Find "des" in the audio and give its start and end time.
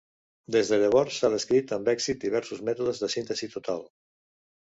0.53-0.69